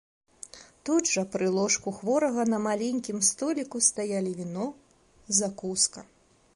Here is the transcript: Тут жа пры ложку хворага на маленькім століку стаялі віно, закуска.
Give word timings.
Тут 0.89 1.11
жа 1.17 1.23
пры 1.35 1.49
ложку 1.57 1.93
хворага 1.99 2.47
на 2.55 2.59
маленькім 2.67 3.17
століку 3.31 3.77
стаялі 3.89 4.31
віно, 4.41 4.65
закуска. 5.43 5.99